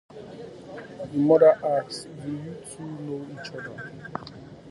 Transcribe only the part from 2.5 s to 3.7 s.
two know each